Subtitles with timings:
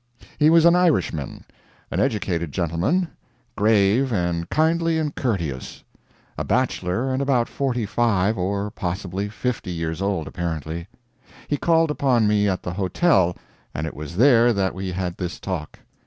[0.39, 1.43] He was an Irishman;
[1.91, 3.07] an educated gentleman;
[3.55, 5.83] grave, and kindly, and courteous;
[6.39, 10.87] a bachelor, and about forty five or possibly fifty years old, apparently.
[11.47, 13.37] He called upon me at the hotel,
[13.75, 15.77] and it was there that we had this talk.